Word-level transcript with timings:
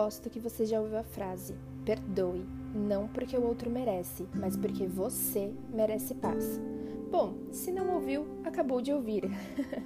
Aposto 0.00 0.30
que 0.30 0.40
você 0.40 0.64
já 0.64 0.80
ouviu 0.80 0.96
a 0.96 1.02
frase: 1.02 1.54
perdoe, 1.84 2.46
não 2.74 3.06
porque 3.06 3.36
o 3.36 3.46
outro 3.46 3.68
merece, 3.68 4.26
mas 4.34 4.56
porque 4.56 4.86
você 4.86 5.52
merece 5.68 6.14
paz. 6.14 6.58
Bom, 7.10 7.34
se 7.52 7.70
não 7.70 7.94
ouviu, 7.94 8.26
acabou 8.42 8.80
de 8.80 8.94
ouvir. 8.94 9.24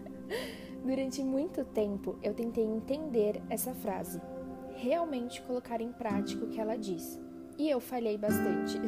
Durante 0.87 1.21
muito 1.21 1.65
tempo 1.65 2.17
eu 2.23 2.33
tentei 2.33 2.63
entender 2.63 3.43
essa 3.51 3.75
frase, 3.75 4.21
realmente 4.77 5.43
colocar 5.43 5.81
em 5.81 5.91
prática 5.91 6.45
o 6.45 6.49
que 6.49 6.61
ela 6.61 6.77
diz, 6.77 7.21
e 7.59 7.69
eu 7.69 7.81
falhei 7.81 8.17
bastante. 8.17 8.79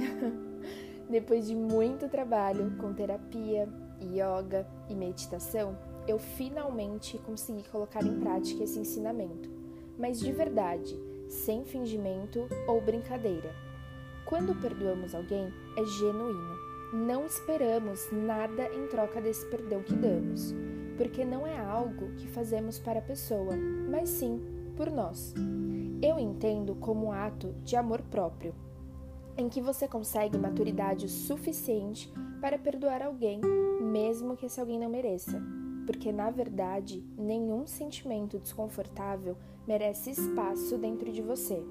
Depois 1.10 1.48
de 1.48 1.56
muito 1.56 2.08
trabalho 2.08 2.76
com 2.78 2.94
terapia, 2.94 3.68
yoga 4.00 4.64
e 4.88 4.94
meditação, 4.94 5.76
eu 6.06 6.20
finalmente 6.20 7.18
consegui 7.18 7.68
colocar 7.68 8.04
em 8.04 8.20
prática 8.20 8.62
esse 8.62 8.78
ensinamento 8.78 9.56
mas 9.98 10.20
de 10.20 10.30
verdade, 10.32 10.98
sem 11.28 11.64
fingimento 11.64 12.48
ou 12.66 12.80
brincadeira. 12.80 13.54
Quando 14.24 14.60
perdoamos 14.60 15.14
alguém, 15.14 15.52
é 15.76 15.84
genuíno. 15.84 16.56
Não 16.92 17.26
esperamos 17.26 18.08
nada 18.12 18.68
em 18.74 18.86
troca 18.86 19.20
desse 19.20 19.44
perdão 19.46 19.82
que 19.82 19.94
damos, 19.94 20.54
porque 20.96 21.24
não 21.24 21.46
é 21.46 21.58
algo 21.58 22.12
que 22.16 22.28
fazemos 22.28 22.78
para 22.78 23.00
a 23.00 23.02
pessoa, 23.02 23.56
mas 23.88 24.08
sim 24.08 24.40
por 24.76 24.90
nós. 24.90 25.34
Eu 26.02 26.18
entendo 26.18 26.74
como 26.76 27.06
um 27.06 27.12
ato 27.12 27.54
de 27.64 27.76
amor 27.76 28.02
próprio, 28.02 28.54
em 29.36 29.48
que 29.48 29.60
você 29.60 29.86
consegue 29.86 30.38
maturidade 30.38 31.08
suficiente 31.08 32.12
para 32.40 32.58
perdoar 32.58 33.02
alguém, 33.02 33.40
mesmo 33.80 34.36
que 34.36 34.46
esse 34.46 34.60
alguém 34.60 34.78
não 34.78 34.88
mereça 34.88 35.42
porque 35.86 36.12
na 36.12 36.30
verdade 36.30 37.02
nenhum 37.16 37.66
sentimento 37.66 38.38
desconfortável 38.38 39.36
merece 39.66 40.10
espaço 40.10 40.76
dentro 40.76 41.10
de 41.12 41.22
você. 41.22 41.62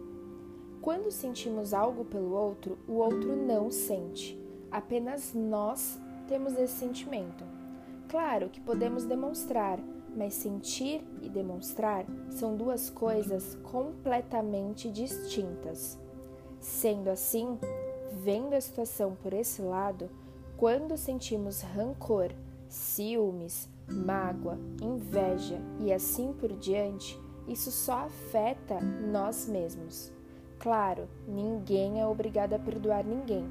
Quando 0.81 1.11
sentimos 1.11 1.73
algo 1.73 2.05
pelo 2.05 2.31
outro, 2.31 2.77
o 2.87 2.93
outro 2.93 3.35
não 3.35 3.71
sente. 3.71 4.39
Apenas 4.71 5.33
nós 5.33 5.99
temos 6.27 6.57
esse 6.57 6.73
sentimento. 6.73 7.43
Claro 8.07 8.49
que 8.49 8.61
podemos 8.61 9.03
demonstrar, 9.03 9.79
mas 10.15 10.33
sentir 10.35 11.03
e 11.21 11.29
demonstrar 11.29 12.05
são 12.29 12.55
duas 12.55 12.89
coisas 12.89 13.55
completamente 13.63 14.89
distintas. 14.91 15.99
Sendo 16.59 17.09
assim, 17.09 17.57
vendo 18.23 18.53
a 18.53 18.61
situação 18.61 19.15
por 19.21 19.33
esse 19.33 19.61
lado, 19.61 20.09
quando 20.55 20.95
sentimos 20.97 21.61
rancor, 21.61 22.31
ciúmes, 22.69 23.69
mágoa, 23.87 24.57
inveja 24.81 25.59
e 25.79 25.91
assim 25.91 26.33
por 26.33 26.51
diante, 26.53 27.19
isso 27.47 27.71
só 27.71 28.05
afeta 28.05 28.79
nós 28.81 29.47
mesmos. 29.47 30.11
Claro, 30.59 31.07
ninguém 31.27 32.01
é 32.01 32.07
obrigado 32.07 32.53
a 32.53 32.59
perdoar 32.59 33.05
ninguém. 33.05 33.45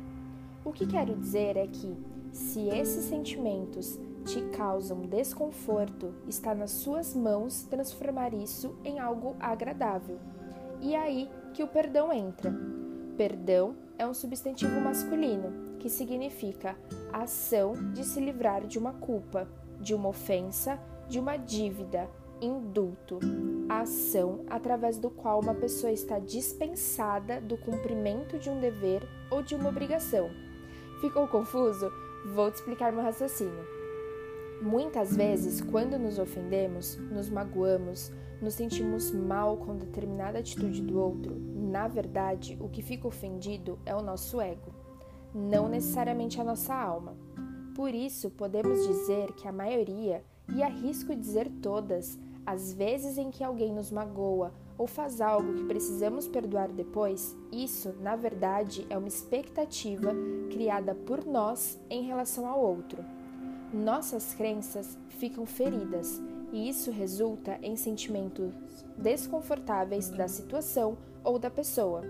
O 0.64 0.72
que 0.72 0.86
quero 0.86 1.14
dizer 1.14 1.56
é 1.56 1.66
que, 1.66 1.96
se 2.32 2.68
esses 2.68 3.04
sentimentos 3.04 3.98
te 4.24 4.40
causam 4.56 5.02
desconforto, 5.02 6.14
está 6.26 6.54
nas 6.54 6.70
suas 6.70 7.14
mãos 7.14 7.62
transformar 7.64 8.32
isso 8.32 8.74
em 8.84 8.98
algo 8.98 9.36
agradável. 9.38 10.18
E 10.80 10.94
é 10.94 10.98
aí 10.98 11.30
que 11.52 11.62
o 11.62 11.68
perdão 11.68 12.12
entra. 12.12 12.52
Perdão 13.16 13.76
é 13.96 14.06
um 14.06 14.14
substantivo 14.14 14.80
masculino 14.80 15.76
que 15.78 15.88
significa 15.88 16.76
ação 17.12 17.74
de 17.92 18.02
se 18.04 18.18
livrar 18.18 18.66
de 18.66 18.78
uma 18.78 18.94
culpa, 18.94 19.46
de 19.84 19.94
uma 19.94 20.08
ofensa, 20.08 20.80
de 21.08 21.20
uma 21.20 21.36
dívida, 21.36 22.08
indulto, 22.40 23.20
a 23.68 23.82
ação 23.82 24.44
através 24.48 24.98
do 24.98 25.10
qual 25.10 25.40
uma 25.40 25.54
pessoa 25.54 25.92
está 25.92 26.18
dispensada 26.18 27.40
do 27.40 27.56
cumprimento 27.58 28.38
de 28.38 28.48
um 28.50 28.58
dever 28.58 29.06
ou 29.30 29.42
de 29.42 29.54
uma 29.54 29.68
obrigação. 29.68 30.30
Ficou 31.00 31.28
confuso? 31.28 31.90
Vou 32.34 32.50
te 32.50 32.54
explicar 32.54 32.92
meu 32.92 33.02
raciocínio. 33.02 33.64
Muitas 34.62 35.14
vezes, 35.14 35.60
quando 35.60 35.98
nos 35.98 36.18
ofendemos, 36.18 36.96
nos 36.96 37.28
magoamos, 37.28 38.10
nos 38.40 38.54
sentimos 38.54 39.12
mal 39.12 39.58
com 39.58 39.76
determinada 39.76 40.38
atitude 40.38 40.80
do 40.80 40.98
outro, 40.98 41.36
na 41.38 41.86
verdade, 41.86 42.56
o 42.60 42.68
que 42.68 42.80
fica 42.80 43.06
ofendido 43.06 43.78
é 43.84 43.94
o 43.94 44.02
nosso 44.02 44.40
ego, 44.40 44.72
não 45.34 45.68
necessariamente 45.68 46.40
a 46.40 46.44
nossa 46.44 46.74
alma. 46.74 47.16
Por 47.74 47.92
isso, 47.92 48.30
podemos 48.30 48.86
dizer 48.86 49.32
que 49.32 49.48
a 49.48 49.52
maioria, 49.52 50.22
e 50.54 50.62
arrisco 50.62 51.14
dizer 51.14 51.50
todas, 51.60 52.16
as 52.46 52.72
vezes 52.72 53.18
em 53.18 53.30
que 53.30 53.42
alguém 53.42 53.72
nos 53.72 53.90
magoa 53.90 54.52
ou 54.78 54.86
faz 54.86 55.20
algo 55.20 55.54
que 55.54 55.64
precisamos 55.64 56.28
perdoar 56.28 56.70
depois, 56.70 57.36
isso, 57.50 57.92
na 58.00 58.14
verdade, 58.14 58.86
é 58.88 58.96
uma 58.96 59.08
expectativa 59.08 60.12
criada 60.52 60.94
por 60.94 61.24
nós 61.24 61.80
em 61.90 62.02
relação 62.02 62.46
ao 62.46 62.60
outro. 62.60 63.04
Nossas 63.72 64.34
crenças 64.34 64.96
ficam 65.08 65.44
feridas 65.44 66.22
e 66.52 66.68
isso 66.68 66.92
resulta 66.92 67.58
em 67.60 67.74
sentimentos 67.74 68.52
desconfortáveis 68.96 70.10
da 70.10 70.28
situação 70.28 70.96
ou 71.24 71.40
da 71.40 71.50
pessoa 71.50 72.02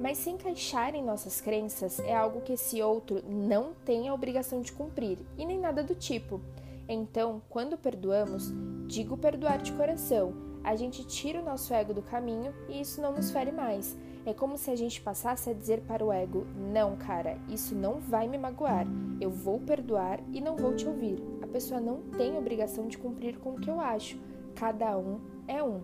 mas 0.00 0.18
se 0.18 0.30
encaixar 0.30 0.94
em 0.94 1.02
nossas 1.02 1.40
crenças 1.40 1.98
é 2.00 2.14
algo 2.14 2.40
que 2.40 2.52
esse 2.52 2.82
outro 2.82 3.22
não 3.28 3.72
tem 3.84 4.08
a 4.08 4.14
obrigação 4.14 4.60
de 4.60 4.72
cumprir 4.72 5.18
e 5.36 5.44
nem 5.44 5.58
nada 5.58 5.82
do 5.82 5.94
tipo. 5.94 6.40
Então, 6.88 7.42
quando 7.48 7.76
perdoamos, 7.76 8.52
digo 8.86 9.16
perdoar 9.16 9.58
de 9.58 9.72
coração, 9.72 10.32
a 10.64 10.74
gente 10.76 11.04
tira 11.06 11.40
o 11.40 11.44
nosso 11.44 11.72
ego 11.72 11.92
do 11.92 12.02
caminho 12.02 12.54
e 12.68 12.80
isso 12.80 13.00
não 13.00 13.12
nos 13.12 13.30
fere 13.30 13.52
mais. 13.52 13.96
É 14.24 14.34
como 14.34 14.58
se 14.58 14.70
a 14.70 14.76
gente 14.76 15.00
passasse 15.00 15.48
a 15.48 15.54
dizer 15.54 15.80
para 15.82 16.04
o 16.04 16.12
ego: 16.12 16.46
não, 16.56 16.96
cara, 16.96 17.38
isso 17.48 17.74
não 17.74 17.94
vai 17.94 18.28
me 18.28 18.38
magoar. 18.38 18.86
Eu 19.20 19.30
vou 19.30 19.58
perdoar 19.60 20.20
e 20.32 20.40
não 20.40 20.56
vou 20.56 20.74
te 20.74 20.86
ouvir. 20.86 21.22
A 21.42 21.46
pessoa 21.46 21.80
não 21.80 22.02
tem 22.16 22.36
obrigação 22.36 22.88
de 22.88 22.98
cumprir 22.98 23.38
com 23.38 23.54
o 23.54 23.60
que 23.60 23.70
eu 23.70 23.80
acho. 23.80 24.18
Cada 24.54 24.98
um 24.98 25.20
é 25.46 25.62
um 25.62 25.80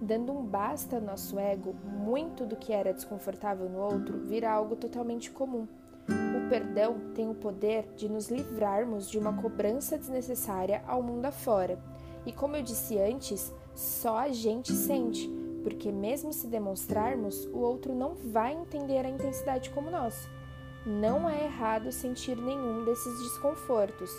dando 0.00 0.32
um 0.32 0.44
basta 0.44 0.96
ao 0.96 1.02
nosso 1.02 1.38
ego, 1.38 1.74
muito 1.84 2.46
do 2.46 2.56
que 2.56 2.72
era 2.72 2.92
desconfortável 2.92 3.68
no 3.68 3.78
outro 3.78 4.18
vira 4.18 4.50
algo 4.50 4.76
totalmente 4.76 5.30
comum. 5.30 5.66
O 6.08 6.48
perdão 6.48 6.96
tem 7.14 7.28
o 7.28 7.34
poder 7.34 7.92
de 7.94 8.08
nos 8.08 8.30
livrarmos 8.30 9.10
de 9.10 9.18
uma 9.18 9.34
cobrança 9.34 9.98
desnecessária 9.98 10.82
ao 10.86 11.02
mundo 11.02 11.26
afora. 11.26 11.78
E 12.24 12.32
como 12.32 12.56
eu 12.56 12.62
disse 12.62 12.98
antes, 12.98 13.52
só 13.74 14.18
a 14.18 14.28
gente 14.28 14.72
sente, 14.72 15.28
porque 15.62 15.92
mesmo 15.92 16.32
se 16.32 16.46
demonstrarmos, 16.46 17.44
o 17.46 17.58
outro 17.58 17.94
não 17.94 18.14
vai 18.14 18.54
entender 18.54 19.04
a 19.04 19.10
intensidade 19.10 19.70
como 19.70 19.90
nós. 19.90 20.28
Não 20.86 21.28
é 21.28 21.44
errado 21.44 21.92
sentir 21.92 22.36
nenhum 22.36 22.84
desses 22.84 23.18
desconfortos. 23.18 24.10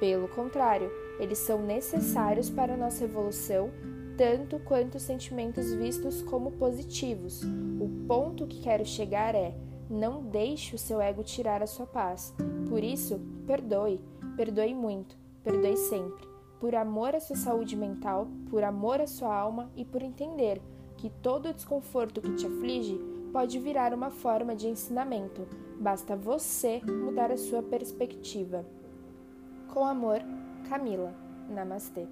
Pelo 0.00 0.26
contrário, 0.28 0.90
eles 1.20 1.38
são 1.38 1.62
necessários 1.62 2.50
para 2.50 2.74
a 2.74 2.76
nossa 2.76 3.04
evolução 3.04 3.70
tanto 4.16 4.58
quanto 4.60 4.96
os 4.96 5.02
sentimentos 5.02 5.72
vistos 5.74 6.22
como 6.22 6.52
positivos. 6.52 7.42
O 7.80 8.06
ponto 8.06 8.46
que 8.46 8.60
quero 8.60 8.84
chegar 8.84 9.34
é: 9.34 9.54
não 9.88 10.22
deixe 10.22 10.74
o 10.74 10.78
seu 10.78 11.00
ego 11.00 11.22
tirar 11.22 11.62
a 11.62 11.66
sua 11.66 11.86
paz. 11.86 12.34
Por 12.68 12.82
isso, 12.82 13.20
perdoe, 13.46 14.00
perdoe 14.36 14.74
muito, 14.74 15.16
perdoe 15.44 15.76
sempre. 15.76 16.26
Por 16.58 16.74
amor 16.74 17.14
à 17.14 17.20
sua 17.20 17.36
saúde 17.36 17.76
mental, 17.76 18.28
por 18.50 18.64
amor 18.64 19.00
à 19.00 19.06
sua 19.06 19.34
alma 19.34 19.70
e 19.76 19.84
por 19.84 20.02
entender 20.02 20.60
que 20.96 21.10
todo 21.10 21.50
o 21.50 21.54
desconforto 21.54 22.22
que 22.22 22.34
te 22.34 22.46
aflige 22.46 22.98
pode 23.32 23.58
virar 23.58 23.92
uma 23.92 24.10
forma 24.10 24.56
de 24.56 24.66
ensinamento. 24.66 25.46
Basta 25.78 26.16
você 26.16 26.80
mudar 26.84 27.30
a 27.30 27.36
sua 27.36 27.62
perspectiva. 27.62 28.64
Com 29.72 29.84
amor, 29.84 30.20
Camila. 30.70 31.14
Namastê. 31.50 32.08